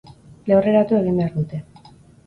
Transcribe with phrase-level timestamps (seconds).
[0.51, 1.65] Lehorreratu egin behar dute.